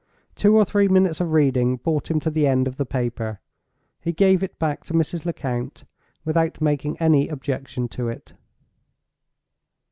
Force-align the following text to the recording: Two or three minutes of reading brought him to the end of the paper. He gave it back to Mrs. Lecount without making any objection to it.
Two 0.33 0.55
or 0.57 0.65
three 0.65 0.87
minutes 0.87 1.21
of 1.21 1.31
reading 1.31 1.75
brought 1.77 2.09
him 2.09 2.19
to 2.21 2.31
the 2.31 2.47
end 2.47 2.67
of 2.67 2.77
the 2.77 2.87
paper. 2.87 3.39
He 3.99 4.11
gave 4.11 4.41
it 4.41 4.57
back 4.57 4.83
to 4.85 4.95
Mrs. 4.95 5.25
Lecount 5.25 5.83
without 6.25 6.59
making 6.59 6.97
any 6.97 7.27
objection 7.29 7.87
to 7.89 8.07
it. 8.07 8.33